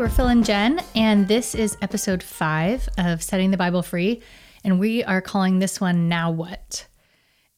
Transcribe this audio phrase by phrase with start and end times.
[0.00, 4.22] we're Phil and Jen, and this is episode five of Setting the Bible Free.
[4.64, 6.86] And we are calling this one Now What?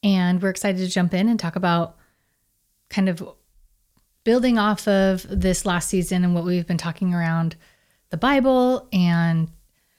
[0.03, 1.99] And we're excited to jump in and talk about
[2.91, 3.23] kind of
[4.25, 7.55] building off of this last season and what we've been talking around
[8.11, 9.49] the Bible and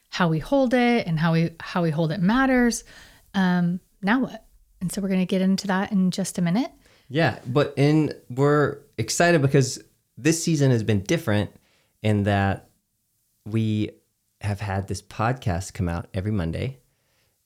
[0.09, 2.83] how we hold it and how we how we hold it matters.
[3.33, 4.45] Um, now what?
[4.81, 6.71] And so we're gonna get into that in just a minute.
[7.07, 9.81] Yeah, but in we're excited because
[10.17, 11.49] this season has been different
[12.03, 12.69] in that
[13.45, 13.89] we
[14.41, 16.77] have had this podcast come out every Monday,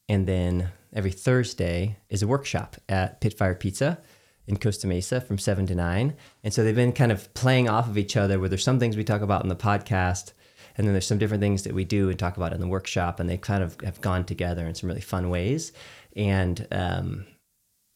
[0.10, 4.00] and then every Thursday is a workshop at Pitfire Pizza
[4.48, 6.16] in Costa Mesa from seven to nine.
[6.44, 8.98] And so they've been kind of playing off of each other where there's some things
[8.98, 10.34] we talk about in the podcast,
[10.76, 13.20] and then there's some different things that we do and talk about in the workshop,
[13.20, 15.72] and they kind of have gone together in some really fun ways.
[16.16, 17.26] And um,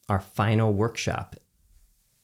[0.09, 1.35] our final workshop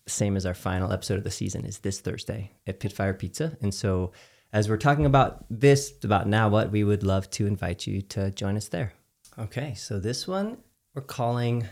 [0.07, 3.57] same as our final episode of the season is this Thursday at Pitfire Pizza.
[3.61, 4.11] And so
[4.53, 8.31] as we're talking about this, about now what, we would love to invite you to
[8.31, 8.93] join us there.
[9.37, 10.57] Okay, so this one
[10.95, 11.67] we're calling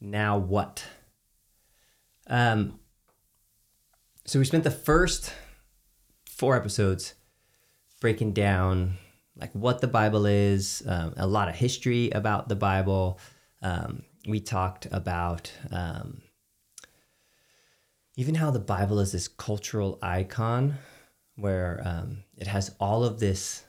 [0.00, 0.84] Now What?
[2.26, 2.78] Um,
[4.24, 5.32] so we spent the first
[6.26, 7.14] four episodes
[8.00, 8.98] breaking down
[9.36, 13.18] like what the Bible is, um, a lot of history about the Bible.
[13.62, 16.20] Um, we talked about um,
[18.16, 20.74] even how the Bible is this cultural icon
[21.36, 23.64] where um, it has all of this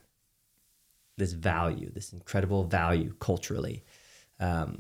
[1.16, 3.84] this value, this incredible value culturally.
[4.40, 4.78] Um,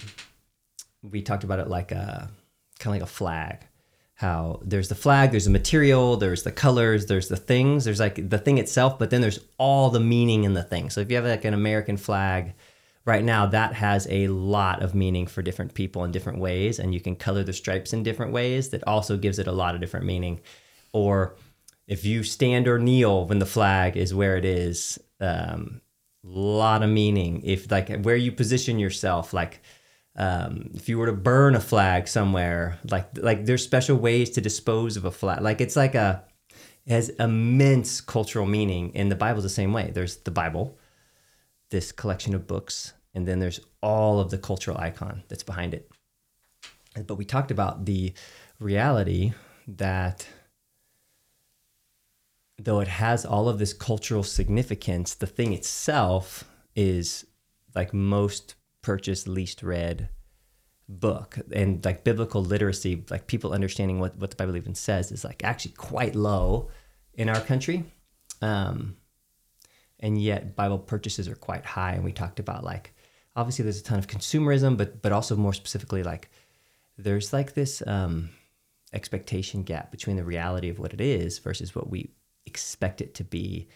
[1.03, 2.31] we talked about it like a
[2.79, 3.67] kind of like a flag.
[4.15, 8.29] How there's the flag, there's the material, there's the colors, there's the things, there's like
[8.29, 10.89] the thing itself, but then there's all the meaning in the thing.
[10.89, 12.53] So if you have like an American flag,
[13.05, 16.93] right now that has a lot of meaning for different people in different ways and
[16.93, 19.81] you can color the stripes in different ways that also gives it a lot of
[19.81, 20.39] different meaning.
[20.93, 21.35] Or
[21.87, 25.81] if you stand or kneel when the flag is where it is um,
[26.23, 27.41] lot of meaning.
[27.43, 29.61] If like where you position yourself like
[30.15, 34.41] um, if you were to burn a flag somewhere like like there's special ways to
[34.41, 35.41] dispose of a flag.
[35.41, 36.23] Like it's like a
[36.85, 39.91] it has immense cultural meaning and the bible's the same way.
[39.93, 40.77] There's the bible
[41.73, 45.91] this collection of books, and then there's all of the cultural icon that's behind it.
[47.07, 48.13] But we talked about the
[48.59, 49.33] reality
[49.67, 50.27] that
[52.59, 56.43] though it has all of this cultural significance, the thing itself
[56.75, 57.25] is
[57.73, 60.09] like most purchased, least read
[60.87, 61.39] book.
[61.51, 65.43] And like biblical literacy, like people understanding what, what the Bible even says, is like
[65.43, 66.69] actually quite low
[67.15, 67.85] in our country.
[68.43, 68.97] Um,
[70.03, 71.93] and yet Bible purchases are quite high.
[71.93, 72.93] And we talked about like
[73.35, 76.29] obviously there's a ton of consumerism, but but also more specifically like
[76.97, 78.29] there's like this um,
[78.91, 82.11] expectation gap between the reality of what it is versus what we
[82.45, 83.67] expect it to be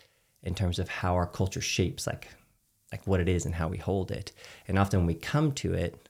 [0.44, 2.28] in terms of how our culture shapes like
[2.92, 4.34] like what it is and how we hold it.
[4.68, 6.10] And often we come to it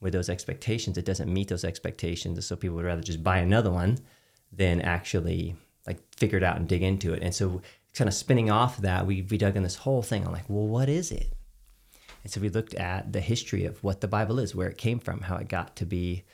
[0.00, 2.46] with those expectations, it doesn't meet those expectations.
[2.46, 3.98] So people would rather just buy another one
[4.52, 7.22] than actually like figure it out and dig into it.
[7.24, 7.60] And so
[7.98, 10.24] kind of spinning off of that, we, we dug in this whole thing.
[10.24, 11.34] I'm like, well, what is it?
[12.22, 15.00] And so we looked at the history of what the Bible is, where it came
[15.00, 16.24] from, how it got to be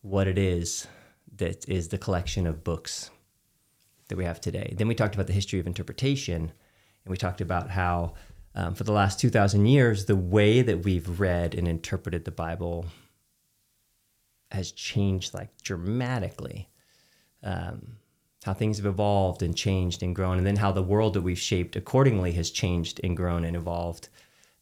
[0.00, 0.86] what it is
[1.36, 3.10] that is the collection of books
[4.08, 4.74] that we have today.
[4.76, 6.52] Then we talked about the history of interpretation,
[7.04, 8.14] and we talked about how
[8.54, 12.86] um, for the last 2,000 years, the way that we've read and interpreted the Bible
[14.52, 16.68] has changed like dramatically.
[17.42, 17.96] Um,
[18.44, 21.38] how things have evolved and changed and grown, and then how the world that we've
[21.38, 24.08] shaped accordingly has changed and grown and evolved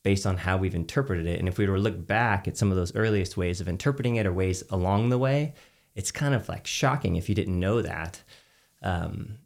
[0.05, 1.41] based on how we've interpreted it.
[1.41, 4.17] And if we were to look back at some of those earliest ways of interpreting
[4.17, 5.55] it or ways along the way,
[5.97, 8.23] it's kind of like shocking if you didn't know that.
[8.83, 9.39] Um,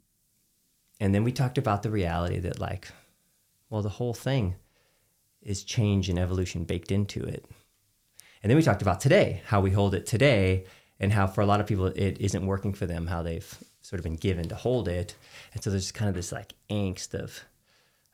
[0.99, 2.89] and then we talked about the reality that, like,
[3.71, 4.55] well, the whole thing
[5.41, 7.43] is change and evolution baked into it.
[8.43, 10.65] And then we talked about today, how we hold it today,
[10.99, 13.57] and how for a lot of people it isn't working for them, how they've
[13.87, 15.15] sort of been given to hold it.
[15.53, 17.41] And so there's kind of this like angst of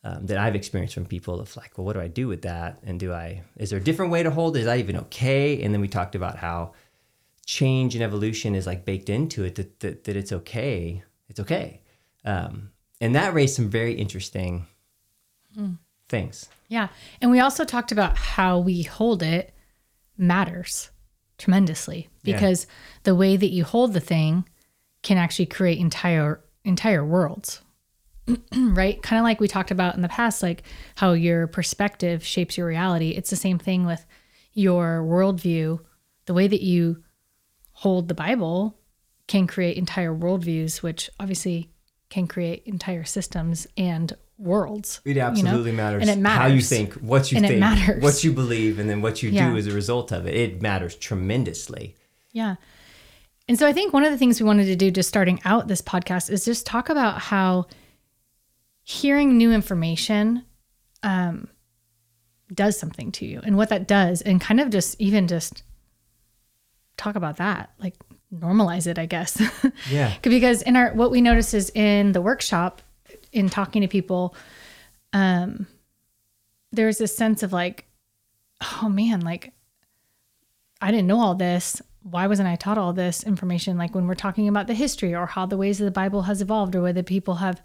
[0.03, 2.77] um, that I've experienced from people of like, well, what do I do with that?
[2.85, 4.59] And do I, is there a different way to hold it?
[4.59, 5.63] Is that even okay?
[5.63, 6.73] And then we talked about how
[7.47, 11.03] change and evolution is like baked into it, that, that, that it's okay.
[11.27, 11.81] It's okay.
[12.23, 12.69] Um,
[13.01, 14.67] and that raised some very interesting
[15.57, 15.79] mm.
[16.07, 16.49] things.
[16.67, 16.89] Yeah.
[17.19, 19.55] And we also talked about how we hold it
[20.19, 20.91] matters
[21.39, 22.71] tremendously because yeah.
[23.05, 24.45] the way that you hold the thing
[25.03, 27.61] can actually create entire entire worlds
[28.55, 30.63] right kind of like we talked about in the past like
[30.95, 34.05] how your perspective shapes your reality it's the same thing with
[34.53, 35.79] your worldview
[36.25, 37.03] the way that you
[37.73, 38.79] hold the bible
[39.27, 41.69] can create entire worldviews which obviously
[42.09, 45.01] can create entire systems and worlds.
[45.03, 45.21] It you know?
[45.27, 46.01] absolutely matters.
[46.01, 46.41] And it matters.
[46.41, 48.03] How you think, what you And think, matters.
[48.03, 49.49] what you believe, and then what you Yeah.
[49.49, 50.35] do as a result of it.
[50.35, 51.95] It matters tremendously.
[52.31, 52.55] Yeah.
[53.47, 55.67] And so I think one of the things we wanted to do just starting out
[55.67, 57.65] this podcast is just talk about how
[58.83, 60.43] hearing new information
[61.03, 61.49] um,
[62.53, 65.63] does something to you and what that does, and kind of just even just
[66.97, 67.95] talk about that, like
[68.33, 69.41] normalize it, I guess.
[69.89, 70.13] Yeah.
[70.21, 72.81] because in our what we notice is in the workshop,
[73.33, 74.35] in talking to people,
[75.11, 75.67] um,
[76.71, 77.85] there's this sense of like,
[78.81, 79.51] oh man, like
[80.81, 81.81] I didn't know all this.
[82.03, 83.77] Why wasn't I taught all this information?
[83.77, 86.41] Like when we're talking about the history or how the ways of the Bible has
[86.41, 87.61] evolved or whether people have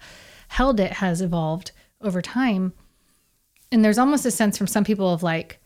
[0.47, 1.71] held it has evolved
[2.01, 2.73] over time.
[3.71, 5.59] And there's almost a sense from some people of like,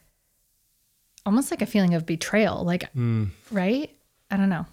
[1.26, 3.26] almost like a feeling of betrayal, like, hmm.
[3.52, 3.96] right?
[4.30, 4.66] I don't know.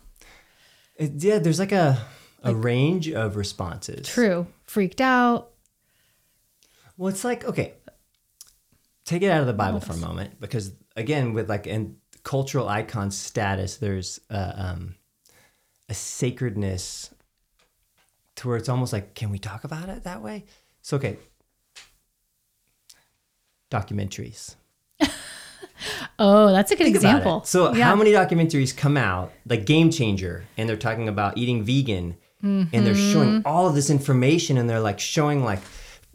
[0.97, 1.99] It- yeah, there's like a
[2.43, 4.09] a range of responses.
[4.09, 4.47] True.
[4.65, 5.51] Freaked out.
[6.97, 7.75] Well, it's like okay,
[9.05, 12.69] take it out of the Bible for a moment because again, with like in cultural
[12.69, 14.95] icon status, there's uh, um,
[15.89, 17.11] a sacredness
[18.37, 20.45] to where it's almost like, can we talk about it that way?
[20.83, 21.17] So okay,
[23.71, 24.57] documentaries.
[26.19, 27.43] Oh, that's a good Think example.
[27.45, 27.85] So Yeah.
[27.87, 32.71] how many documentaries come out like Game Changer and they're talking about eating vegan and
[32.73, 33.13] they're Mm-hmm.
[33.13, 35.61] showing all of this information and they're like showing like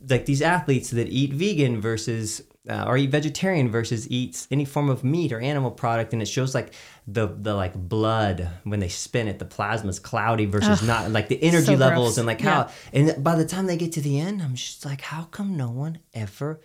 [0.07, 4.89] like these athletes that eat vegan versus uh, or eat vegetarian versus eats any form
[4.89, 6.13] of meat or animal product?
[6.13, 6.73] And it shows like
[7.07, 9.39] the the like blood when they spin it.
[9.39, 12.17] The plasma's cloudy versus not like the energy so levels gross.
[12.17, 15.01] and like how and by the time they get to the end I'm just like
[15.01, 16.61] how come no one ever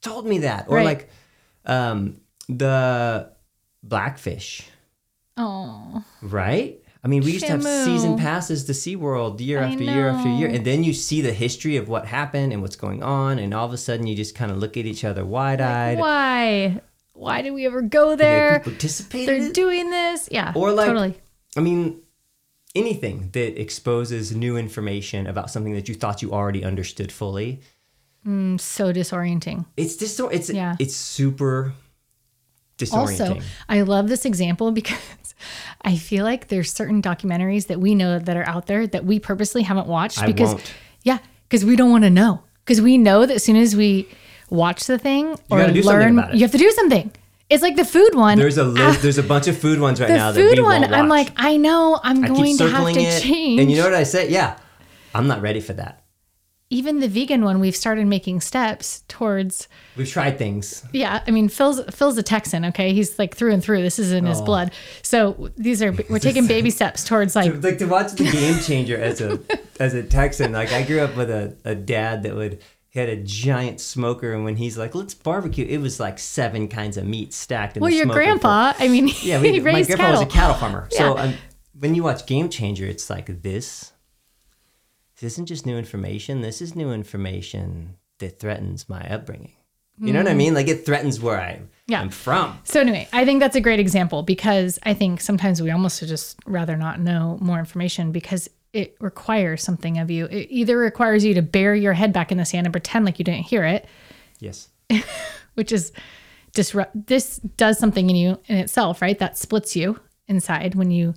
[0.00, 0.66] told me that?
[0.68, 0.84] Or Right.
[0.86, 1.10] like
[1.66, 3.30] um the
[3.82, 4.62] blackfish.
[5.36, 10.08] Oh, right I mean, we used to have season passes to SeaWorld year after year
[10.08, 10.48] after year.
[10.48, 13.38] And then you see the history of what happened and what's going on.
[13.38, 15.98] And all of a sudden, you just kind of look at each other wide eyed.
[15.98, 16.80] why?
[17.12, 18.58] Why did we ever go there?
[18.58, 19.28] participated.
[19.28, 20.28] They're doing this.
[20.32, 20.50] Yeah.
[20.56, 21.14] Or like- totally.
[21.56, 22.00] I mean,
[22.74, 27.60] anything that exposes new information about something that you thought you already understood fully.
[28.26, 29.64] Mm, so disorienting.
[29.76, 30.74] It's just so it's Yeah.
[30.80, 31.72] it's super
[32.78, 33.36] disorienting.
[33.36, 35.25] Also, I love this example because
[35.82, 39.18] I feel like there's certain documentaries that we know that are out there that we
[39.18, 40.74] purposely haven't watched I because won't.
[41.02, 41.18] yeah,
[41.48, 42.42] because we don't want to know.
[42.64, 44.08] Because we know that as soon as we
[44.50, 47.12] watch the thing or gotta do something learn, you have to do something.
[47.48, 48.38] It's like the food one.
[48.38, 50.62] there's a ah, list, there's a bunch of food ones right the now that food
[50.62, 50.92] one.
[50.92, 53.60] I'm like, I know I'm I going to have to it, change.
[53.60, 54.28] and you know what I say?
[54.28, 54.58] Yeah,
[55.14, 56.02] I'm not ready for that.
[56.68, 59.68] Even the vegan one, we've started making steps towards.
[59.96, 60.82] We've tried things.
[60.92, 62.64] Yeah, I mean, Phil's Phil's a Texan.
[62.64, 63.82] Okay, he's like through and through.
[63.82, 64.44] This is in his Oh.
[64.44, 64.72] blood.
[65.02, 68.96] So these are we're taking baby steps towards like like to watch the game changer
[68.98, 69.38] as a
[69.80, 70.50] as a Texan.
[70.52, 74.32] Like I grew up with a, a dad that would he had a giant smoker,
[74.32, 77.80] and when he's like, "Let's barbecue," it was like seven kinds of meat stacked in
[77.80, 80.10] Well, the your smoker for- grandpa, I mean, yeah, he we, my grandpa cattle.
[80.12, 80.88] was a cattle farmer.
[80.90, 81.34] So um,
[81.78, 83.92] when you watch Game Changer, it's like this.
[85.20, 86.40] This isn't just new information.
[86.42, 89.52] This is new information that threatens my upbringing.
[89.98, 90.52] You know what I mean?
[90.52, 91.66] Like it threatens where I Mm.
[91.88, 92.00] Yeah.
[92.02, 92.58] am from.
[92.64, 96.36] So anyway, I think that's a great example because I think sometimes we almost just
[96.44, 100.26] rather not know more information because it requires something of you.
[100.26, 103.18] It either requires you to bury your head back in the sand and pretend like
[103.18, 103.86] you didn't hear it,
[104.38, 104.68] Yes.
[105.54, 105.92] which is
[106.52, 107.06] disrupt.
[107.06, 109.18] This does something in you in itself, right?
[109.18, 111.14] That splits you inside when you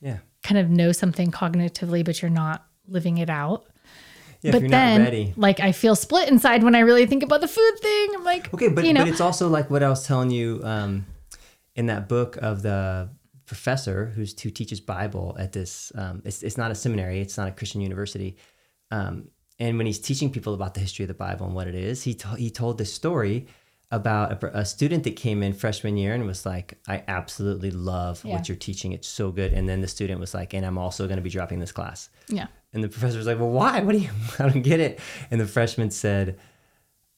[0.00, 0.18] Yeah.
[0.44, 3.66] kind of know something cognitively, but you're not living it out.
[4.42, 4.52] Yeah.
[4.52, 5.34] but if you're then, not ready.
[5.36, 8.08] like, I feel split inside when I really think about the food thing.
[8.14, 10.60] I'm like, Okay, but you know, but it's also like what I was telling you
[10.62, 11.06] um,
[11.74, 13.08] in that book of the
[13.46, 15.90] professor who's who teaches Bible at this.
[15.94, 17.20] Um, it's it's not a seminary.
[17.20, 18.36] It's not a Christian university.
[18.90, 19.28] Um,
[19.58, 22.02] and when he's teaching people about the history of the Bible and what it is,
[22.02, 23.46] he to, he told this story
[23.90, 28.22] about a, a student that came in freshman year and was like, "I absolutely love
[28.24, 28.34] Yeah.
[28.34, 28.92] what you're teaching.
[28.92, 31.30] It's so good." And then the student was like, "And I'm also going to be
[31.30, 33.80] dropping this class." yeah, And the professor was like, "Well, why?
[33.80, 34.10] What do you?
[34.38, 36.38] I don't get it." And the freshman said,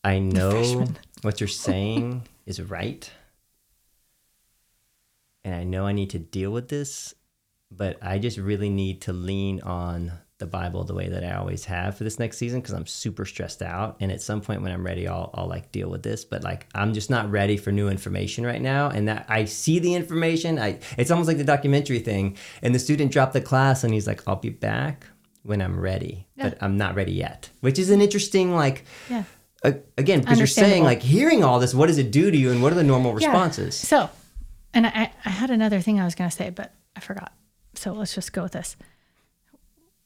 [0.04, 0.86] "I know
[1.22, 3.10] what you're saying is right,
[5.44, 7.12] and I know I need to deal with this,
[7.72, 11.64] but I just really need to lean on the Bible the way that I always
[11.64, 13.96] have for this next season because I'm super stressed out.
[13.98, 16.24] And at some point when I'm ready, I'll I'll like deal with this.
[16.24, 18.90] But like I'm just not ready for new information right now.
[18.90, 20.56] And that I see the information.
[20.56, 22.36] I it's almost like the documentary thing.
[22.62, 25.06] And the student dropped the class and he's like, I'll be back
[25.48, 26.50] when I'm ready, Yeah.
[26.50, 27.50] but I'm not ready yet.
[27.60, 28.84] Which is an interesting like.
[29.10, 29.24] yeah.
[29.64, 32.52] Uh, again, because you're saying like hearing all this, what does it do to you,
[32.52, 33.26] and what are the normal Yeah.
[33.28, 33.74] responses?
[33.76, 34.08] So,
[34.72, 37.32] and I, I had another thing I was going to say, but I forgot.
[37.74, 38.76] So let's just go with this.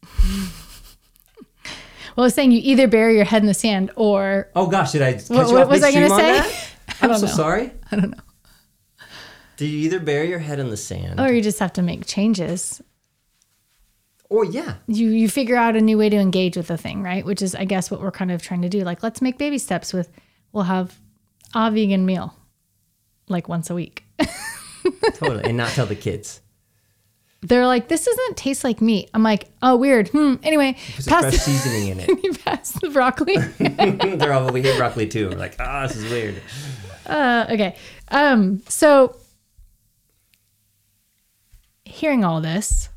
[2.16, 4.92] Well, I was saying you either bury your head in the sand or Oh gosh,
[4.92, 6.40] did I What- you what was I gonna say?
[6.88, 7.32] I I'm don't so know.
[7.32, 7.72] sorry.
[7.90, 9.06] I don't know.
[9.56, 12.04] Do you either bury your head in the sand Or you just have to make
[12.06, 12.82] changes.
[14.32, 17.24] Or yeah, You you figure out a new way to engage with the thing, right?
[17.24, 18.80] Which is I guess what we're kind of trying to do.
[18.82, 20.10] Like let's make baby steps with
[20.52, 20.98] we'll have
[21.54, 22.34] a vegan meal
[23.28, 24.04] like once a week.
[25.14, 26.40] totally, and not tell the kids.
[27.44, 29.10] They're like, this doesn't taste like meat.
[29.12, 30.08] I'm like, oh weird.
[30.08, 30.36] Hmm.
[30.42, 32.08] Anyway, There's a fresh pass, seasoning in it.
[32.24, 33.36] you pass the broccoli.
[34.16, 35.28] They're all we hate broccoli too.
[35.28, 36.40] We're like, ah, this is weird.
[37.04, 37.76] Uh, okay.
[38.08, 39.16] Um, so
[41.84, 42.88] hearing all this,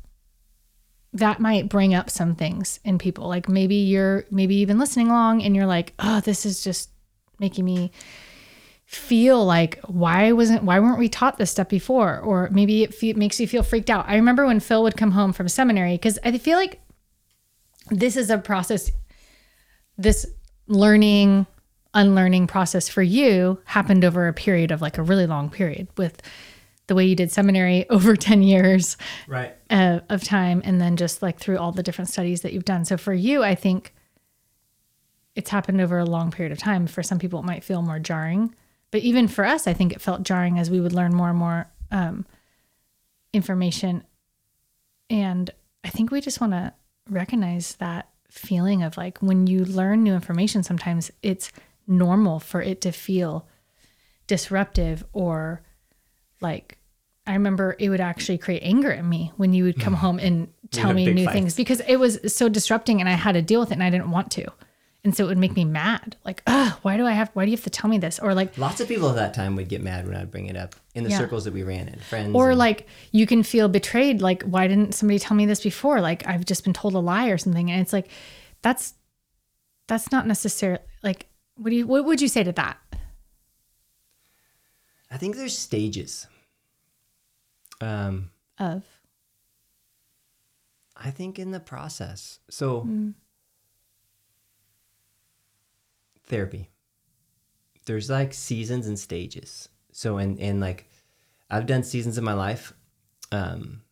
[1.16, 3.28] that might bring up some things in people.
[3.28, 6.90] Like maybe you're maybe even listening along and you're like, oh, this is just
[7.38, 7.90] making me
[8.84, 13.14] feel like why wasn't why weren't we taught this stuff before or maybe it fe-
[13.14, 16.20] makes you feel freaked out i remember when phil would come home from seminary because
[16.24, 16.80] i feel like
[17.90, 18.92] this is a process
[19.98, 20.24] this
[20.68, 21.44] learning
[21.94, 26.22] unlearning process for you happened over a period of like a really long period with
[26.88, 29.54] the way you did seminary over 10 years Right.
[29.70, 32.84] uh, of time and then just like through all the different studies that you've done.
[32.84, 33.92] So for you i think
[35.34, 36.86] it's happened over a long period of time.
[36.86, 38.54] For some people it might feel more jarring.
[38.90, 41.38] But even for us i think it felt jarring as we would learn more and
[41.38, 42.24] more um,
[43.32, 44.04] information.
[45.10, 45.50] And
[45.84, 46.72] i think we just want to
[47.08, 51.52] recognize that feeling of like when you learn new information sometimes it's
[51.86, 53.46] normal for it to feel
[54.26, 55.62] disruptive or
[56.40, 56.78] like
[57.26, 60.48] I remember it would actually create anger in me when you would come home and
[60.70, 61.34] tell me new fights.
[61.34, 63.90] things because it was so disrupting and I had to deal with it and I
[63.90, 64.46] didn't want to.
[65.02, 66.16] And so it would make me mad.
[66.24, 68.18] Like, ah, why do I have why do you have to tell me this?
[68.18, 70.56] Or like Lots of people at that time would get mad when I'd bring it
[70.56, 71.18] up in the Yeah.
[71.18, 72.34] circles that we ran in, friends.
[72.34, 76.00] or and- like you can feel betrayed like why didn't somebody tell me this before?
[76.00, 78.08] Like I've just been told a lie or something and it's like
[78.62, 78.94] that's
[79.88, 81.26] that's not necessarily like
[81.56, 82.76] what do you what would you say to that?
[85.10, 86.26] I think there's stages.
[87.80, 88.84] Um, Of
[90.96, 92.40] I think in the process.
[92.48, 93.14] So Mm.
[96.24, 96.70] therapy.
[97.84, 99.68] There's like seasons and stages.
[99.92, 100.88] So and and like
[101.50, 102.72] I've done seasons in my life.
[103.30, 103.82] Um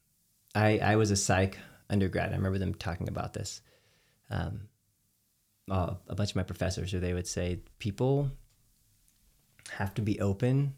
[0.55, 1.59] I I was a psych
[1.91, 2.33] undergrad.
[2.33, 3.61] I remember them talking about this.
[4.31, 4.69] Um
[5.71, 8.31] uh, a bunch of my professors or they would say people
[9.71, 10.75] have to be open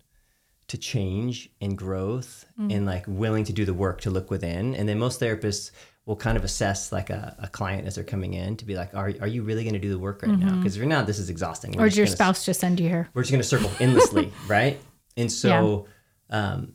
[0.69, 4.75] to change and growth and like willing to do the work to look within.
[4.75, 5.71] And then most therapists
[6.07, 8.95] will kind of assess like a, a client as they're coming in to be like,
[8.95, 10.57] are, are you really going to do the work right now?
[10.57, 11.73] Because if you're not, this is exhausting.
[11.73, 13.09] We're or did your gonna- spouse just send you here?
[13.15, 14.81] We're just going to circle endlessly, right?
[15.17, 15.87] And so
[16.31, 16.75] um,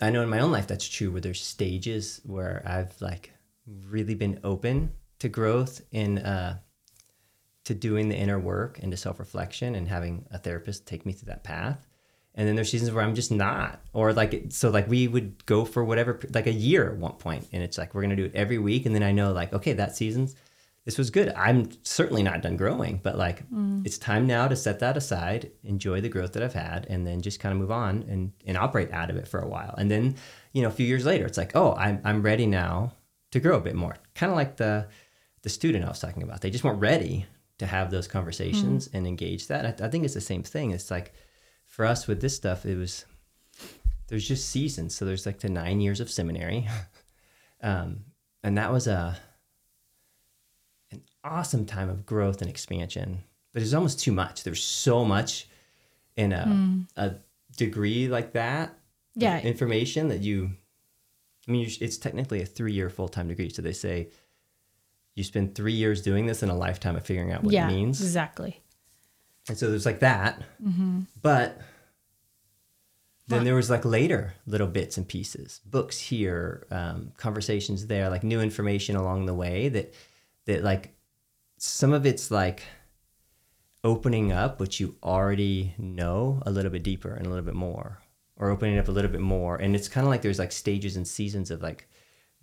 [0.00, 3.32] I know in my own life that's true where there's stages where I've like
[3.66, 6.58] really been open to growth in uh,
[7.64, 11.26] to doing the inner work and to self-reflection and having a therapist take me through
[11.26, 11.86] that path
[12.38, 13.82] and then there's seasons where i'm just not.
[13.92, 17.46] Or like so like we would go for whatever like a year at one point
[17.52, 19.74] and it's like we're gonna do it every week and then i know like okay
[19.74, 20.34] that season's
[20.84, 21.28] this was good.
[21.36, 23.84] I'm certainly not done growing but like mm.
[23.84, 27.20] it's time now to set that aside enjoy the growth that i've had and then
[27.20, 29.74] just kind of move on and and operate out of it for a while.
[29.76, 30.14] And then
[30.52, 32.94] you know a few years later it's like oh i'm, I'm ready now
[33.32, 33.96] to grow a bit more.
[34.14, 34.88] Kind of like the
[35.42, 36.40] the student i was talking about.
[36.40, 37.26] They just weren't ready
[37.58, 38.94] to have those conversations mm.
[38.94, 39.66] and engage that.
[39.66, 40.70] I, I think it's the same thing.
[40.70, 41.12] It's like
[41.78, 43.04] for us with this stuff it was
[44.08, 44.96] there's just seasons.
[44.96, 46.66] So there's like the nine years of seminary.
[47.60, 48.04] Um,
[48.44, 49.16] and that was a
[50.92, 54.44] an awesome time of growth and expansion but it's almost too much.
[54.44, 55.48] There's so much
[56.16, 57.14] in a, a
[57.56, 58.78] degree like that
[59.16, 59.40] Yeah.
[59.40, 60.52] information that you
[61.48, 63.48] i mean it's technically a three-year full-time degree.
[63.50, 64.10] So they say
[65.16, 67.72] you spend three years doing this in a lifetime of figuring out what yeah, it
[67.72, 68.00] means.
[68.00, 68.62] exactly.
[69.48, 70.42] And so there's like that.
[71.22, 71.60] But
[73.28, 78.24] then there was like later little bits and pieces, books here, um, conversations there, like
[78.24, 79.94] new information along the way that
[80.46, 80.94] that like
[81.58, 82.62] some of it's like
[83.84, 88.00] opening up what you already know a little bit deeper and a little bit more
[88.36, 89.56] or opening up a little bit more.
[89.56, 91.88] And it's kind of like there's like stages and seasons of like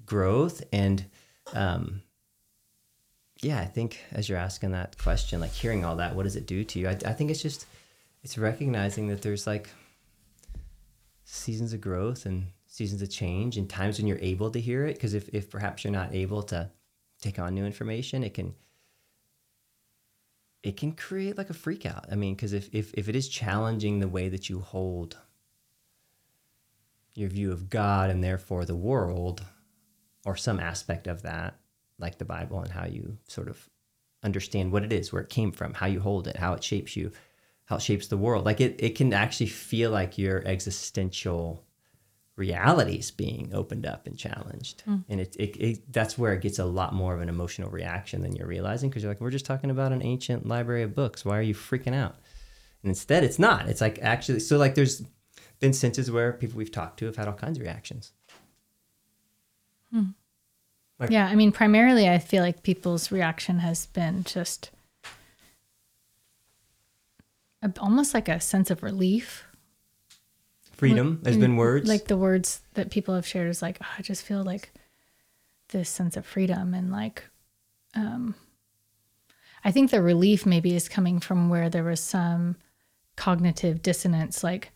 [0.05, 1.05] growth and
[1.53, 2.01] um
[3.45, 6.47] yeah, I think as you're asking that question, like hearing all that, what does it
[6.47, 6.87] do to you?
[6.89, 7.67] I, I think it's just,
[8.23, 9.69] it's recognizing that there's like
[11.25, 14.95] seasons of growth and seasons of change and times when you're able to hear it.
[14.95, 16.71] Because if, if perhaps you're not able to
[17.21, 18.55] take on new information, it can,
[20.63, 22.07] it can create like a freak out.
[22.11, 25.19] I mean, because if, if, if it is challenging the way that you hold
[27.13, 29.45] your view of God and therefore the world
[30.25, 31.59] or some aspect of that,
[31.99, 33.69] like the Bible and how you sort of
[34.23, 36.95] understand what it is, where it came from, how you hold it, how it shapes
[36.95, 37.11] you,
[37.65, 38.45] how it shapes the world.
[38.45, 41.63] Like it, it can actually feel like your existential
[42.35, 44.81] realities being opened up and challenged.
[44.81, 44.97] Hmm.
[45.07, 48.21] And it, it, it that's where it gets a lot more of an emotional reaction
[48.23, 51.23] than you're realizing because you're like, we're just talking about an ancient library of books.
[51.23, 52.15] Why are you freaking out?
[52.83, 53.67] And instead, it's not.
[53.69, 55.03] It's like actually, so like there's
[55.59, 58.11] been senses where people we've talked to have had all kinds of reactions.
[59.91, 60.09] Hmm.
[60.99, 64.71] Like- Yeah, I mean, primarily, I feel like people's reaction has been just
[67.61, 69.45] a, almost like a sense of relief.
[70.71, 71.87] Freedom has been words.
[71.87, 74.73] Like the words that people have shared is like, oh, I just feel like
[75.69, 77.23] this sense of freedom and like,
[77.95, 78.35] um,
[79.63, 82.57] I think the relief maybe is coming from where there was some
[83.15, 84.71] cognitive dissonance, like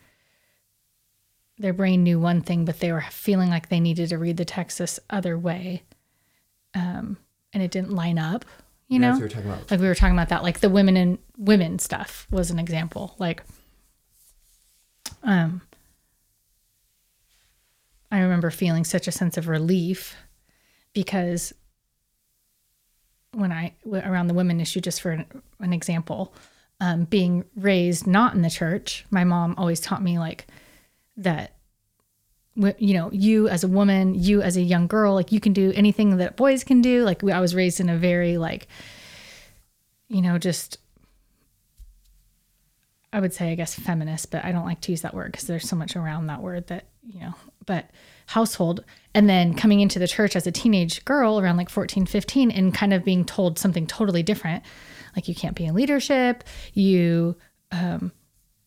[1.57, 4.45] their brain knew one thing, but they were feeling like they needed to read the
[4.45, 5.83] text this other way,
[6.75, 7.17] um,
[7.53, 8.45] and it didn't line up.
[8.87, 9.69] You know, we're talking about.
[9.69, 13.13] like we were talking about that like the women and women stuff was an example
[13.19, 13.43] like
[15.21, 15.61] um
[18.11, 20.15] i remember feeling such a sense of relief
[20.93, 21.53] because
[23.33, 25.25] when i around the women issue just for an,
[25.59, 26.33] an example
[26.81, 30.47] um, being raised not in the church my mom always taught me like
[31.15, 31.53] that
[32.77, 35.71] you know you as a woman you as a young girl like you can do
[35.75, 37.03] anything that boys can do.
[37.03, 38.67] Like i was raised in a very like
[40.07, 40.77] you know just
[43.13, 45.47] i would say i guess feminist but i don't like to use that word because
[45.47, 47.33] there's so much around that word that you know
[47.65, 47.89] but
[48.29, 48.83] household.
[49.13, 52.73] And then coming into the church as a teenage girl around like 14 15 and
[52.73, 54.63] kind of being told something totally different
[55.15, 57.35] like you can't be in leadership you
[57.71, 58.11] um,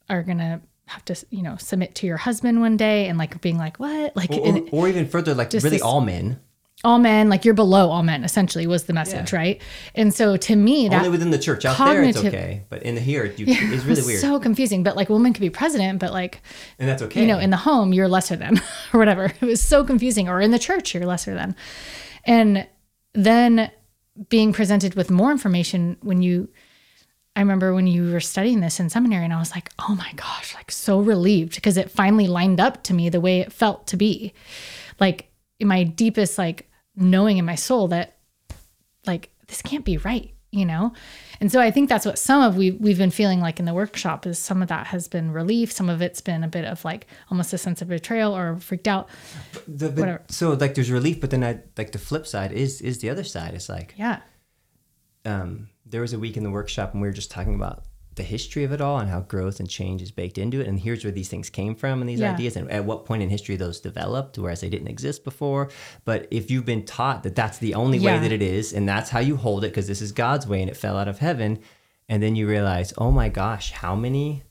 [0.08, 0.60] are gonna
[0.92, 4.14] have to you know submit to your husband one day and like being like what
[4.16, 6.38] like or, and- or, or even further, like Just really this- all men.
[6.84, 9.38] all men like you're below all men essentially was the message Yeah.
[9.38, 9.62] right
[9.94, 11.64] and so to me that Only within the church.
[11.64, 14.96] Out there, it's okay, but in the here, you, it's really weird, so confusing but
[14.96, 16.40] like a woman could be president but like
[16.80, 17.20] and that's okay.
[17.20, 18.60] you know in the home you're lesser than
[18.92, 21.54] or whatever it was so confusing or in the church you're lesser than
[22.24, 22.66] and
[23.14, 23.70] then
[24.28, 26.48] being presented with more information when you
[27.36, 30.12] i remember when you were studying this in seminary and i was like oh my
[30.16, 33.86] gosh like so relieved because it finally lined up to me the way it felt
[33.88, 34.32] to be.
[35.00, 38.16] Like in my deepest like knowing in my soul that
[39.06, 40.92] like this can't be right you know?
[41.40, 43.74] And so i think that's what some of we we've been feeling like in the
[43.74, 45.72] workshop is some of that has been relief.
[45.72, 48.86] Some of it's been a bit of like almost a sense of betrayal or freaked
[48.86, 49.08] out.
[49.66, 50.20] The-.
[50.28, 53.24] So like, there's relief, but then I, like the flip side is is the other
[53.24, 53.54] side.
[53.54, 54.20] It's like yeah.
[55.24, 58.22] um, there was a week in the workshop, and we were just talking about the
[58.22, 60.66] history of it all and how growth and change is baked into it.
[60.66, 62.32] And here's where these things came from and these Yeah.
[62.34, 65.70] ideas, and at what point in history those developed, whereas they didn't exist before.
[66.04, 69.08] But if you've been taught that that's the only way that it is, and that's
[69.10, 71.60] how you hold it, because this is God's way and it fell out of heaven,
[72.08, 74.42] and then you realize, oh my gosh, how many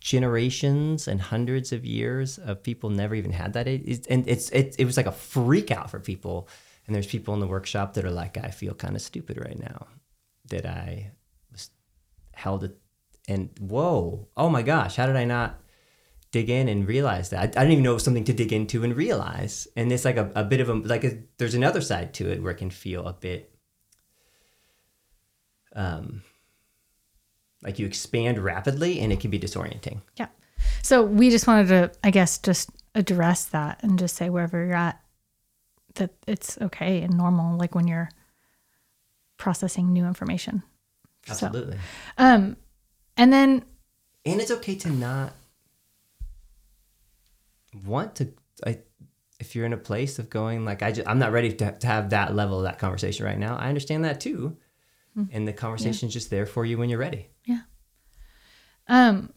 [0.00, 4.74] generations and hundreds of years of people never even had that It- and it's it,
[4.78, 6.48] it was like a freak out for people
[6.86, 9.56] and there's people in the workshop that are like i feel kind of stupid right
[9.58, 9.86] now
[10.48, 11.10] that i
[11.50, 11.70] was
[12.34, 12.76] held it
[13.28, 15.62] and whoa oh my gosh how did i not
[16.32, 17.40] dig in and realize that?
[17.40, 19.68] I, I didn't even know it was something to dig into and realize.
[19.76, 22.42] And it's like a, a bit of a like a, there's another side to it
[22.42, 23.50] where it can feel a bit
[25.76, 26.22] um
[27.62, 30.00] like you expand rapidly and it can be disorienting.
[30.16, 30.26] Yeah.
[30.82, 34.74] So we just wanted to i guess just address that and just say wherever you're
[34.74, 35.00] at
[35.94, 38.10] that it's okay and normal like when you're
[39.42, 40.62] processing new information.
[41.26, 41.78] So- absolutely.
[42.16, 42.56] um
[43.16, 43.64] and then
[44.24, 45.32] and it's okay to not
[47.84, 48.32] want to
[48.64, 48.78] I,
[49.40, 51.86] if you're in a place of going like I just, i'm not ready to, to
[51.88, 53.56] have that level of that conversation right now.
[53.56, 54.56] I understand that too.
[55.32, 57.28] And the conversation's just there for you when you're ready.
[57.44, 57.62] Yeah.
[58.86, 59.32] Um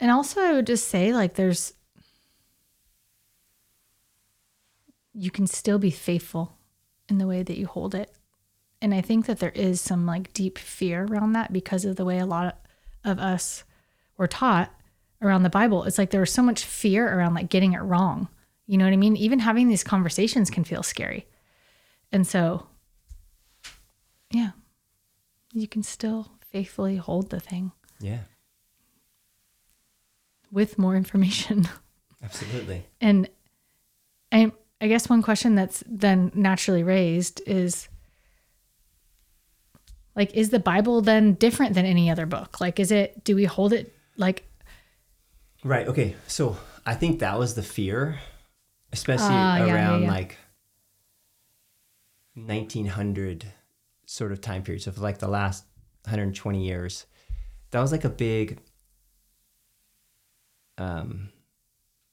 [0.00, 1.72] and also I would just say like there's
[5.14, 6.57] you can still be faithful
[7.08, 8.12] in the way that you hold it.
[8.80, 12.04] And I think that there is some like deep fear around that because of the
[12.04, 12.60] way a lot
[13.04, 13.64] of us
[14.16, 14.72] were taught
[15.20, 15.84] around the Bible.
[15.84, 18.28] It's like there was so much fear around like getting it wrong.
[18.66, 19.16] You know what I mean?
[19.16, 21.26] Even having these conversations can feel scary.
[22.12, 22.66] And so
[24.30, 24.50] yeah
[25.52, 28.20] you can still faithfully hold the thing yeah
[30.50, 31.68] with more information.
[32.22, 33.28] absolutely and
[34.32, 37.88] I, I guess one question that's then naturally raised is
[40.14, 42.60] like, is the Bible then different than any other book?
[42.60, 44.44] Like, is it, do we hold it like,
[45.64, 48.20] right okay so i think that was the fear
[48.92, 50.08] especially Ah, yeah, yeah, around yeah.
[50.08, 50.36] like
[52.46, 53.46] 1900
[54.06, 54.82] sort of time period.
[54.82, 55.64] So for like the last
[56.04, 57.06] 120 years,
[57.70, 58.58] that was like a big
[60.78, 61.30] um,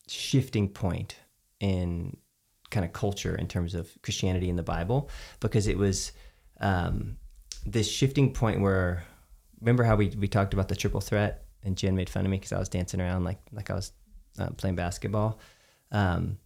[0.07, 1.15] shifting point
[1.59, 2.17] in
[2.75, 5.09] kind of culture in terms of Christianity in the Bible
[5.39, 6.11] because it was
[6.59, 7.15] um,
[7.65, 9.03] this shifting point where
[9.61, 12.37] remember how we, we talked about the triple threat and Jen made fun of me
[12.37, 13.93] because I was dancing around like like I was
[14.37, 15.39] uh, playing basketball,
[15.91, 16.37] um,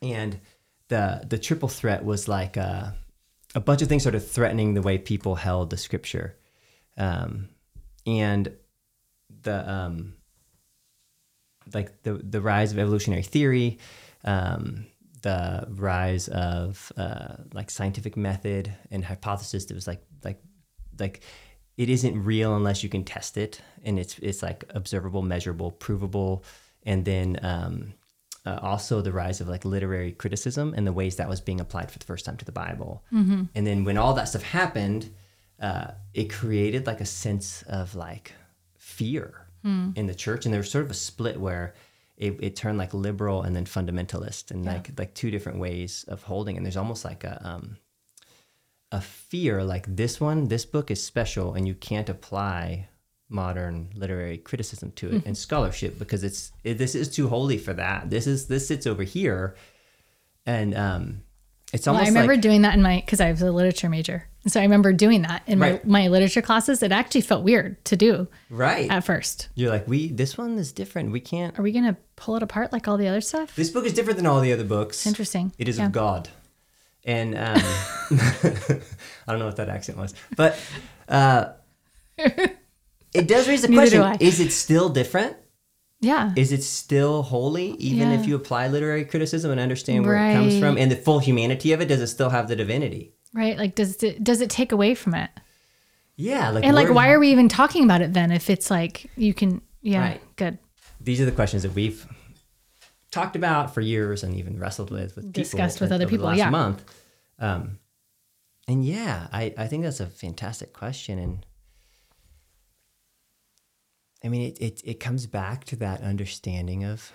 [0.00, 0.40] and
[0.88, 2.96] the the triple threat was like a,
[3.54, 6.36] a bunch of things sort of threatening the way people held the scripture,
[6.96, 7.48] um,
[8.06, 8.52] and
[9.42, 10.14] the um,
[11.74, 13.78] like the the rise of evolutionary theory,
[14.24, 14.86] um,
[15.22, 20.40] the rise of uh, like scientific method and hypothesis that was like like
[20.98, 21.22] like
[21.76, 26.44] it isn't real unless you can test it and it's it's like observable measurable provable
[26.84, 27.92] and then um,
[28.46, 31.90] uh, also the rise of like literary criticism and the ways that was being applied
[31.90, 33.44] for the first time to the bible mm-hmm.
[33.54, 35.10] and then when all that stuff happened
[35.60, 38.32] uh, it created like a sense of like
[38.76, 39.96] fear mm.
[39.96, 41.74] in the church and there was sort of a split where
[42.18, 44.72] it, it turned like liberal and then fundamentalist and yeah.
[44.72, 47.78] like like two different ways of holding and there's almost like a um,
[48.90, 52.88] a fear like this one this book is special and you can't apply
[53.28, 55.28] modern literary criticism to it mm-hmm.
[55.28, 58.86] and scholarship because it's it, this is too holy for that this is this sits
[58.86, 59.54] over here
[60.44, 61.22] and um
[61.72, 63.90] it's almost well, I remember like, doing that in my because I was a literature
[63.90, 64.26] major.
[64.46, 65.84] So I remember doing that in right.
[65.84, 66.82] my, my literature classes.
[66.82, 68.28] It actually felt weird to do.
[68.48, 68.90] Right.
[68.90, 69.48] At first.
[69.54, 71.12] You're like, we this one is different.
[71.12, 73.54] We can't Are we gonna pull it apart like all the other stuff?
[73.54, 75.06] This book is different than all the other books.
[75.06, 75.52] Interesting.
[75.58, 75.86] It is yeah.
[75.86, 76.30] of God.
[77.04, 78.80] And um, I
[79.28, 80.14] don't know what that accent was.
[80.36, 80.58] But
[81.06, 81.52] uh,
[82.16, 85.36] it does raise the question is it still different?
[86.00, 86.32] Yeah.
[86.36, 88.20] Is it still holy, even yeah.
[88.20, 90.30] if you apply literary criticism and understand where right.
[90.30, 91.86] it comes from and the full humanity of it?
[91.86, 93.14] Does it still have the divinity?
[93.34, 93.58] Right.
[93.58, 95.30] Like, does it does it take away from it?
[96.16, 96.50] Yeah.
[96.50, 98.30] Like, and like, why are we even talking about it then?
[98.30, 100.36] If it's like you can, yeah, right.
[100.36, 100.58] good.
[101.00, 102.06] These are the questions that we've
[103.10, 106.26] talked about for years and even wrestled with with discussed with other people.
[106.26, 106.50] last yeah.
[106.50, 106.84] month.
[107.40, 107.78] Um,
[108.68, 111.46] and yeah, I I think that's a fantastic question and
[114.24, 117.12] I mean, it, it, it comes back to that understanding of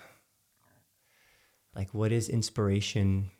[1.74, 3.30] like, what does inspiration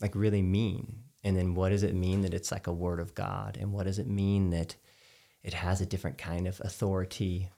[0.00, 1.04] like really mean?
[1.22, 3.56] And then what does it mean that it's like a word of God?
[3.60, 4.76] And what does it mean that
[5.42, 7.50] it has a different kind of authority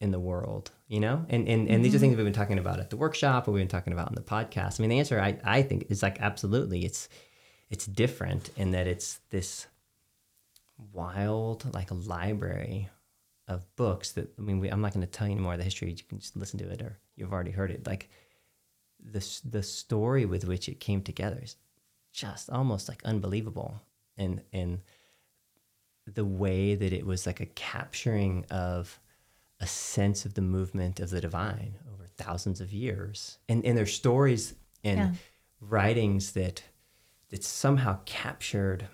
[0.00, 1.24] in the world, you know?
[1.28, 1.82] And, and, and mm-hmm.
[1.82, 2.02] these are mm-hmm.
[2.02, 4.20] things we've been talking about at the workshop or we've been talking about in the
[4.20, 4.78] podcast.
[4.78, 6.84] I mean, the answer I, I think is like, absolutely.
[6.84, 7.08] It's,
[7.70, 9.68] it's different in that it's this
[10.92, 12.90] wild, like a library
[13.48, 15.90] of books that I mean, we, I'm not going to tell you anymore the history.
[15.90, 17.86] You can just listen to it, or you've already heard it.
[17.86, 18.08] Like
[19.00, 21.56] the the story with which it came together is
[22.12, 23.80] just almost like unbelievable,
[24.16, 24.80] and and
[26.06, 28.98] the way that it was like a capturing of
[29.60, 33.94] a sense of the movement of the divine over thousands of years, and and there's
[33.94, 35.12] stories and yeah.
[35.60, 36.62] writings that
[37.30, 38.86] that somehow captured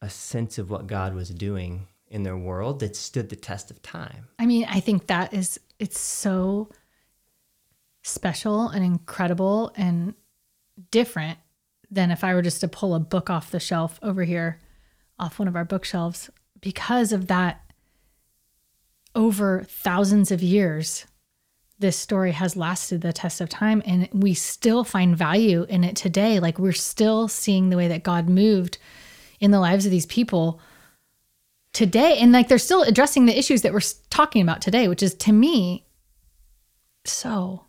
[0.00, 3.82] a sense of what God was doing in their world that stood the test of
[3.82, 4.28] time.
[4.38, 6.70] I mean, I think that is it's so
[8.02, 10.14] special and incredible and
[10.90, 11.38] different
[11.90, 14.60] than if I were just to pull a book off the shelf over here
[15.18, 16.30] off one of our bookshelves
[16.60, 17.60] because of that
[19.14, 21.06] over thousands of years
[21.80, 25.96] this story has lasted the test of time and we still find value in it
[25.96, 28.78] today like we're still seeing the way that God moved
[29.40, 30.60] in the lives of these people
[31.72, 35.14] today and like they're still addressing the issues that we're talking about today which is
[35.14, 35.86] to me
[37.04, 37.64] so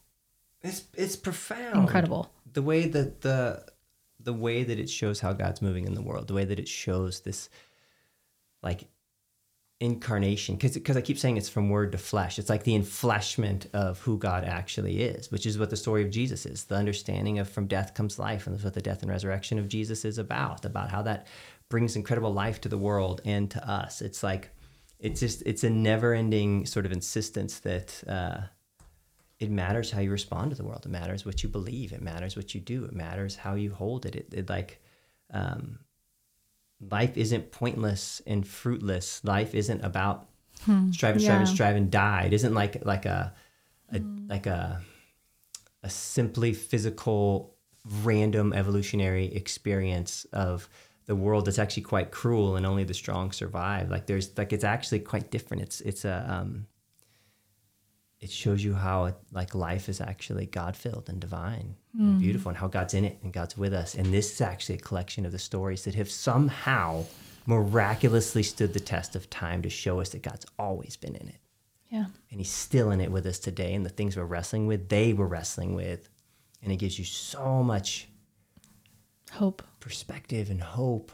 [0.62, 3.64] it's it's profound incredible the way that the
[4.20, 6.68] the way that it shows how god's moving in the world the way that it
[6.68, 7.50] shows this
[8.64, 8.88] like
[9.82, 12.38] incarnation because because I keep saying it's from word to flesh.
[12.38, 16.10] It's like the enfleshment of who God actually is, which is what the story of
[16.10, 16.66] Jesus is.
[16.66, 19.70] The understanding of from death comes life, and that's what the death and resurrection of
[19.70, 20.66] Jesus is about.
[20.66, 21.28] About how that
[21.70, 24.02] brings incredible life to the world and to us.
[24.02, 24.50] It's like
[25.00, 28.42] it's just it's a never-ending sort of insistence that uh,
[29.40, 30.86] it matters how you respond to the world.
[30.86, 31.94] It matters what you believe.
[31.94, 32.84] It matters what you do.
[32.86, 34.16] It matters how you hold it.
[34.16, 34.82] It, it like
[35.32, 35.80] um,
[36.82, 39.24] life isn't pointless and fruitless.
[39.24, 40.28] Life isn't about
[40.66, 40.92] hmm.
[40.92, 41.40] strive and strive yeah.
[41.40, 42.24] and strive and die.
[42.26, 43.34] It isn't like like a,
[43.92, 44.30] a mm.
[44.30, 44.82] like a
[45.84, 47.56] a simply physical
[48.04, 50.68] random evolutionary experience of
[51.10, 53.89] the world that's actually quite cruel and only the strong survive.
[53.89, 55.63] Like there's like it's actually quite different.
[55.63, 56.67] It's it's a um,
[58.19, 62.50] it shows you how it, like life is actually God filled and divine and beautiful,
[62.50, 63.95] and how God's in it and God's with us.
[63.95, 67.06] And this is actually a collection of the stories that have somehow
[67.48, 71.39] miraculously stood the test of time to show us that God's always been in it
[71.89, 72.06] Yeah.
[72.30, 75.13] and he's still in it with us today and the things we're wrestling with they
[75.13, 76.10] were wrestling with
[76.62, 78.09] and it gives you so much
[79.34, 79.62] Hope.
[79.80, 81.12] perspective and hope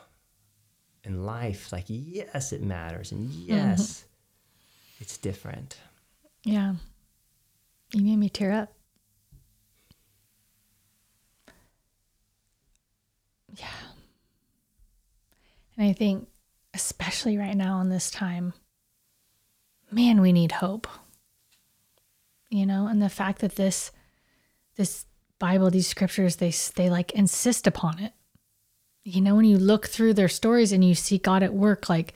[1.03, 3.53] and life like yes it matters and mm-hmm.
[3.53, 4.05] yes
[4.99, 5.77] it's different
[6.43, 6.75] Yeah.
[7.93, 8.73] You made me tear up.
[13.55, 13.67] Yeah.
[15.77, 16.27] And I think,
[16.73, 18.53] especially right now in this time,
[19.91, 20.87] man, we need hope.
[22.49, 23.91] You know, and the fact that this,
[24.75, 25.05] this
[25.45, 28.13] Bible, these scriptures, they they like insist upon it.
[29.03, 32.15] You know, when you look through their stories and you see God at work, like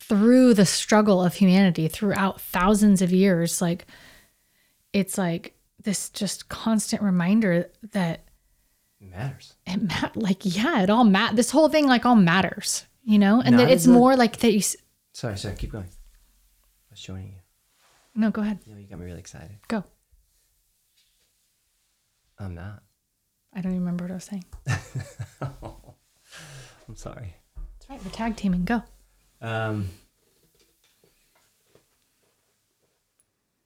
[0.00, 3.86] through the struggle of humanity throughout thousands of years like
[4.92, 8.24] it's like this just constant reminder that
[9.00, 9.54] it matters.
[9.66, 13.40] it ma- like yeah it all mat this whole thing like all matters you know?
[13.44, 14.76] And Not that it's as a- more like that you s-
[15.12, 15.84] sorry sorry keep going.
[15.84, 17.40] I was showing you.
[18.14, 18.58] No go ahead.
[18.66, 19.56] Know you got me really excited.
[19.68, 19.84] Go
[22.38, 22.82] i'm not.
[23.52, 24.44] I don't even remember what i was saying.
[26.88, 27.34] I'm sorry.
[27.56, 28.04] That's right.
[28.04, 28.64] We're tag teaming.
[28.64, 28.82] Go.
[29.40, 29.88] Um,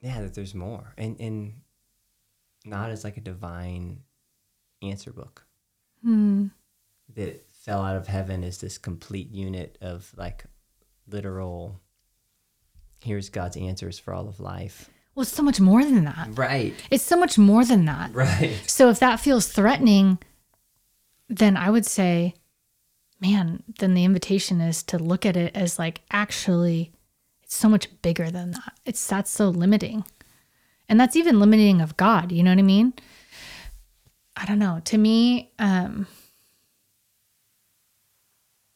[0.01, 1.55] yeah, that there's more, and and
[2.65, 4.01] not as like a divine
[4.83, 5.47] answer book.
[7.15, 10.45] That fell out of heaven is this complete unit of like
[11.09, 11.81] literal.
[13.01, 14.91] Here's God's answers for all of life.
[15.19, 18.57] Well it's so much more than that Right, it's so much more than that right.
[18.69, 20.19] So if that feels threatening,
[21.29, 22.35] then I would say,
[23.21, 26.93] man, then the invitation is to look at it as like actually
[27.43, 28.75] it's so much bigger than that.
[28.85, 30.05] It's that's so limiting.
[30.89, 32.93] And that's even limiting of God, you know what I mean?
[34.37, 34.81] I don't know.
[34.85, 36.07] To me, um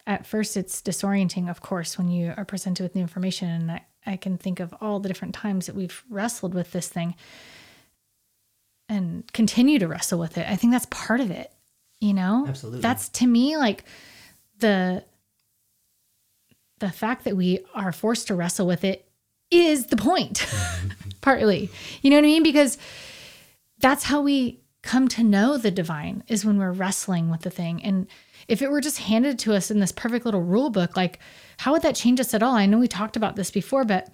[0.09, 3.49] at first it's disorienting, of course, when you are presented with new information.
[3.49, 6.89] And I, I can think of all the different times that we've wrestled with this
[6.89, 7.15] thing
[8.89, 10.47] and continue to wrestle with it.
[10.49, 11.53] I think that's part of it,
[12.01, 12.45] you know?
[12.49, 12.81] Absolutely.
[12.81, 13.85] That's to me like
[14.59, 15.05] the
[16.79, 19.09] the fact that we are forced to wrestle with it
[19.53, 20.47] is the point.
[21.21, 21.71] Partly.
[22.03, 22.43] You know what I mean?
[22.43, 22.77] Because
[23.79, 27.83] that's how we come to know the divine is when we're wrestling with the thing.
[27.85, 28.09] And
[28.49, 31.19] if it were just handed to us in this perfect little rule book, like
[31.59, 32.55] how would that change us at all?
[32.55, 34.09] I know we talked about this before, but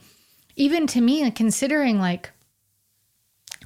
[0.57, 2.31] even to me, considering like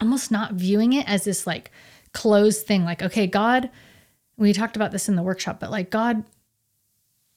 [0.01, 1.71] almost not viewing it as this like
[2.13, 3.71] closed thing, like, okay, God,
[4.37, 6.25] we talked about this in the workshop, but like God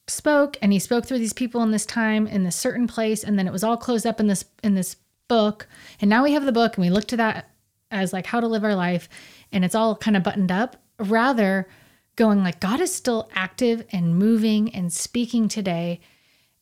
[0.08, 3.38] spoke and he spoke through these people in this time in this certain place and
[3.38, 5.66] then it was all closed up in this in this book
[6.00, 7.50] and now we have the book and we look to that
[7.90, 9.08] as like how to live our life
[9.50, 11.68] and it's all kind of buttoned up rather
[12.16, 16.00] going like god is still active and moving and speaking today.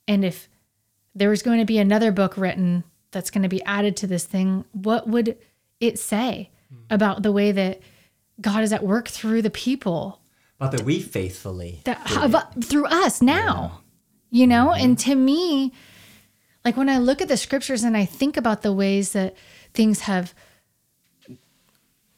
[0.07, 0.47] And if
[1.15, 4.25] there was going to be another book written that's going to be added to this
[4.25, 5.37] thing what would
[5.79, 6.81] it say hmm.
[6.89, 7.79] about the way that
[8.41, 10.21] god is at work through the people?
[10.57, 13.81] But that we faithfully that uh, about, through us now
[14.31, 14.73] you know?
[14.73, 15.11] And mm-hmm.
[15.11, 15.73] to me
[16.65, 19.37] like when i look at the scriptures and i think about the ways that
[19.73, 20.33] things have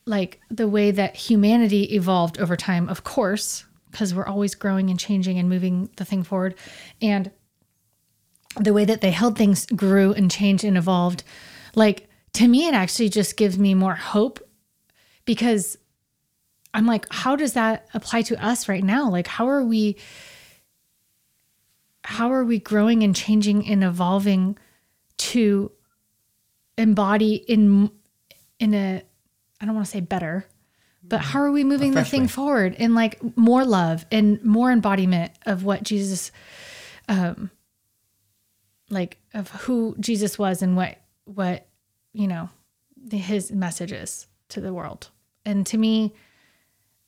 [0.07, 4.99] like the way that humanity evolved over time of course because we're always growing and
[4.99, 6.55] changing and moving the thing forward
[7.01, 7.31] and
[8.59, 11.23] the way that they held things grew and changed and evolved
[11.75, 14.39] like to me it actually just gives me more hope
[15.25, 15.77] because
[16.73, 19.09] I'm like, how does that apply to us right now?
[19.09, 19.97] Like, how are we,
[22.03, 24.57] how are we growing and changing and evolving
[25.17, 25.71] to
[26.77, 27.89] embody in,
[28.59, 29.01] in a,
[29.59, 30.45] I don't want to say better,
[31.03, 32.75] but how are we moving the thing forward?
[32.75, 36.31] In like more love and more embodiment of what Jesus,
[37.07, 37.49] um,
[38.89, 41.67] like of who Jesus was and what, what,
[42.13, 42.49] you know,
[42.95, 45.09] the, his message is to the world.
[45.45, 46.13] And to me,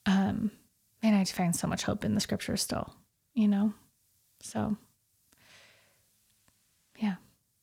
[0.05, 0.49] um
[1.03, 2.93] man i find so much hope in the scriptures still
[3.39, 3.73] you know?
[4.41, 4.75] So
[6.97, 7.15] yeah.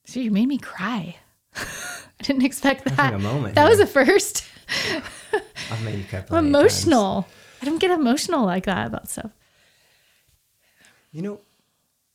[0.06, 1.16] So you made me cry.
[1.54, 3.12] I didn't expect that.
[3.12, 7.26] a moment that was a first I've made you cry i'm emotional.
[7.62, 9.32] i don't get emotional like that about stuff.
[11.12, 11.40] You know,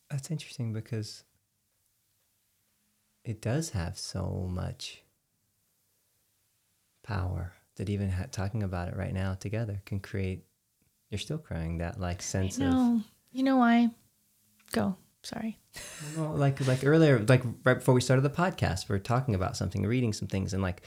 [0.10, 1.24] that's interesting because
[3.24, 5.02] it does have so much
[7.04, 10.44] power that even ha- talking about it right now together can create.
[11.10, 13.90] You're still crying that like sense of you know why?
[14.72, 14.96] Go.
[15.24, 15.60] Sorry.
[16.18, 19.56] Well, like like earlier, like right before we started the podcast, we are talking about
[19.58, 20.82] something, reading some things, and like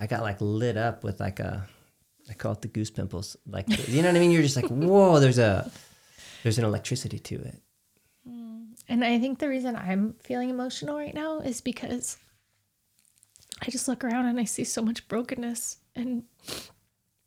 [0.00, 1.68] I got like lit up with like a,
[2.28, 3.36] I call it the goose pimples.
[3.46, 4.30] Like you know what I mean?
[4.30, 5.70] You're just like, whoa, there's a,
[6.42, 7.60] there's an electricity to it.
[8.28, 8.68] Mm.
[8.88, 12.16] And I think the reason I'm feeling emotional right now is because
[13.60, 15.76] I just look around and I see so much brokenness.
[15.94, 16.24] And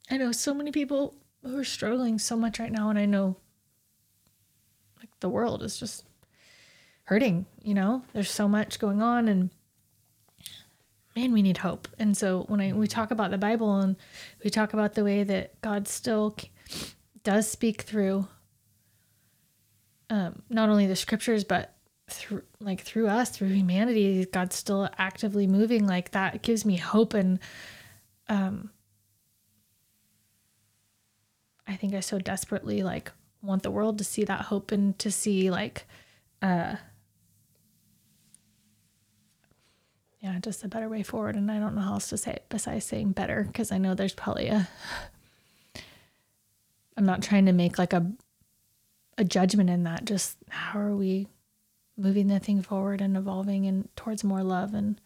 [0.09, 2.89] I know so many people who are struggling so much right now.
[2.89, 3.37] And I know
[4.97, 6.05] like the world is just
[7.03, 8.03] hurting, you know?
[8.13, 9.51] There's so much going on and
[11.15, 11.87] man, we need hope.
[11.99, 13.95] And so when I we talk about the Bible and
[14.43, 16.35] we talk about the way that God still
[17.23, 18.27] does speak through
[20.09, 21.75] um, not only the scriptures but
[22.09, 27.13] through like through us through humanity god's still actively moving like that gives me hope
[27.13, 27.39] and
[28.27, 28.69] um
[31.65, 35.09] i think i so desperately like want the world to see that hope and to
[35.09, 35.87] see like
[36.41, 36.75] uh
[40.23, 42.45] yeah just a better way forward and i don't know how else to say it
[42.49, 44.67] besides saying better because i know there's probably a
[46.97, 48.11] i'm not trying to make like a
[49.17, 50.05] a judgment in that.
[50.05, 51.27] Just how are we
[51.97, 54.99] moving the thing forward and evolving and towards more love and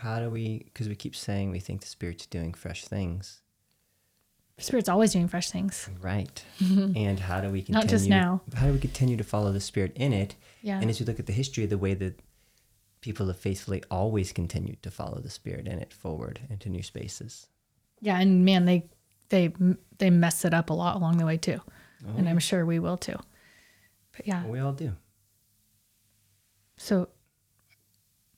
[0.00, 3.40] how do we because we keep saying we think the spirit's doing fresh things.
[4.58, 5.88] Spirit's always doing fresh things.
[6.00, 6.44] Right.
[6.60, 8.42] And how do we continue not just now.
[8.54, 10.36] how do we continue to follow the spirit in it?
[10.60, 10.78] Yeah.
[10.80, 12.20] And as we look at the history of the way that
[13.02, 17.48] people have faithfully always continued to follow the spirit in it forward into new spaces
[18.00, 18.86] yeah and man they
[19.28, 19.52] they
[19.98, 21.60] they mess it up a lot along the way too
[22.06, 22.18] Oh.
[22.18, 23.16] And I'm sure we will too.
[24.16, 24.44] But yeah.
[24.46, 24.92] We all do.
[26.76, 27.08] So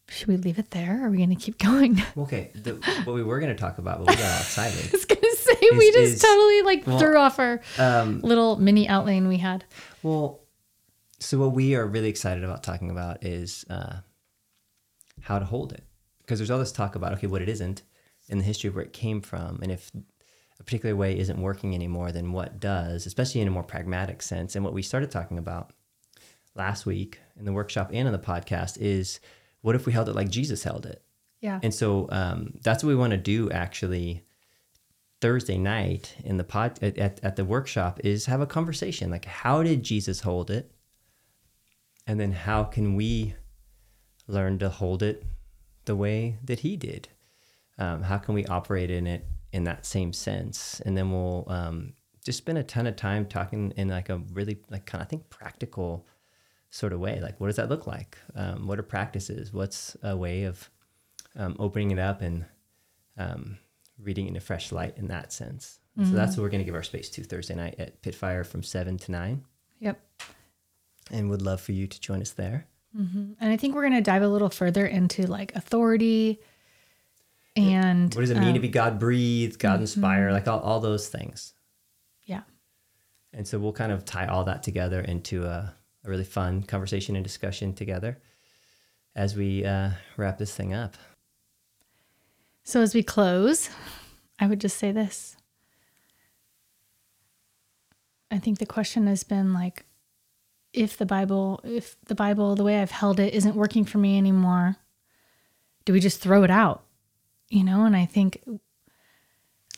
[0.08, 1.00] should we leave it there?
[1.00, 2.02] Or are we going to keep going?
[2.16, 2.50] Okay.
[2.54, 2.74] The,
[3.04, 4.88] what we were going to talk about, but we got excited.
[4.88, 7.60] I was going to say, is, we just is, totally like well, threw off our
[7.78, 9.64] um, little mini outline we had.
[10.02, 10.40] Well,
[11.20, 13.96] so what we are really excited about talking about is uh,
[15.24, 15.84] how to hold it.
[16.20, 17.82] Because there's all this talk about, okay, what it isn't
[18.28, 19.58] in the history of where it came from.
[19.62, 19.90] And if
[20.58, 24.54] a particular way isn't working anymore, then what does, especially in a more pragmatic sense.
[24.54, 25.72] And what we started talking about
[26.54, 29.20] last week in the workshop and in the podcast is
[29.62, 31.02] what if we held it like Jesus held it?
[31.40, 31.60] Yeah.
[31.62, 34.24] And so um, that's what we want to do actually
[35.20, 39.10] Thursday night in the pod at, at the workshop is have a conversation.
[39.10, 40.70] Like, how did Jesus hold it?
[42.06, 43.34] And then how can we
[44.26, 45.24] learn to hold it
[45.84, 47.08] the way that he did?
[47.78, 50.80] Um, how can we operate in it in that same sense.
[50.84, 51.92] And then we'll um,
[52.24, 55.08] just spend a ton of time talking in like a really like kind of I
[55.08, 56.08] think practical
[56.70, 57.20] sort of way.
[57.20, 58.18] Like, what does that look like?
[58.34, 59.52] Um, what are practices?
[59.52, 60.68] What's a way of
[61.36, 62.46] um, opening it up and
[63.16, 63.58] um,
[63.96, 65.78] reading in a fresh light in that sense?
[65.96, 66.10] Mm-hmm.
[66.10, 68.64] So that's what we're going to give our space to Thursday night at Pitfire from
[68.64, 69.44] seven to nine.
[69.78, 70.00] Yep.
[71.12, 72.66] And would love for you to join us there.
[72.96, 73.32] Mm-hmm.
[73.40, 76.40] And I think we're going to dive a little further into like authority
[77.56, 80.34] and what does it mean um, to be God breathed, God inspired, mm-hmm.
[80.34, 81.54] like all, all those things.
[82.24, 82.42] Yeah.
[83.32, 87.14] And so we'll kind of tie all that together into a, a really fun conversation
[87.14, 88.20] and discussion together
[89.14, 90.96] as we uh, wrap this thing up.
[92.64, 93.70] So as we close,
[94.40, 95.36] I would just say this.
[98.30, 99.84] I think the question has been like,
[100.74, 104.18] if the Bible, if the Bible, the way I've held it isn't working for me
[104.18, 104.76] anymore,
[105.84, 106.84] do we just throw it out?
[107.54, 108.42] you know, and I think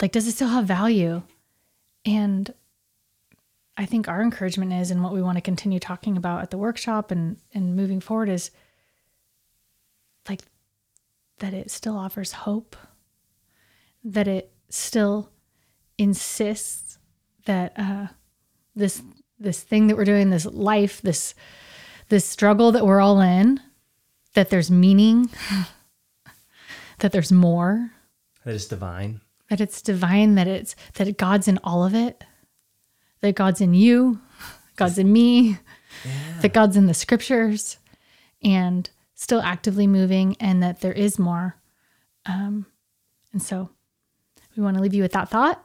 [0.01, 1.23] like does it still have value?
[2.05, 2.53] And
[3.77, 6.59] I think our encouragement is and what we want to continue talking about at the
[6.59, 8.51] workshop and and moving forward is
[10.29, 10.41] like
[11.39, 12.77] that it still offers hope
[14.03, 15.31] that it still
[15.99, 16.99] insists
[17.45, 18.07] that uh,
[18.75, 19.03] this
[19.39, 21.35] this thing that we're doing this life this
[22.09, 23.61] this struggle that we're all in
[24.35, 25.31] that there's meaning
[26.99, 27.93] that there's more.
[28.45, 29.21] That it's divine.
[29.51, 32.25] That it's divine, that it's that God's in all of it.
[33.21, 34.21] That God's in you,
[34.77, 35.59] God's in me,
[36.05, 36.41] yeah.
[36.43, 37.79] that God's in the scriptures
[38.43, 41.57] and still actively moving and that there is more.
[42.27, 42.67] Um,
[43.33, 43.71] and so
[44.57, 45.65] we want to leave you with that thought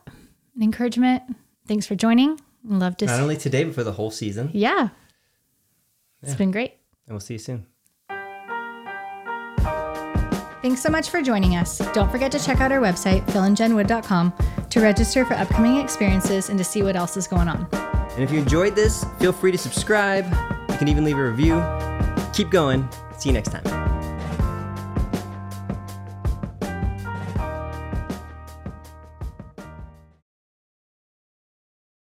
[0.53, 1.23] and encouragement.
[1.67, 2.39] Thanks for joining.
[2.63, 4.49] Love to not only today but for the whole season.
[4.53, 4.69] Yeah.
[4.73, 4.89] yeah.
[6.21, 6.73] It's been great.
[7.07, 7.65] And we'll see you soon.
[10.61, 11.79] Thanks so much for joining us.
[11.93, 14.33] Don't forget to check out our website, philandjenwood.com,
[14.69, 17.67] to register for upcoming experiences and to see what else is going on.
[17.71, 20.25] And if you enjoyed this, feel free to subscribe.
[20.69, 21.63] You can even leave a review.
[22.33, 22.87] Keep going.
[23.17, 23.90] See you next time.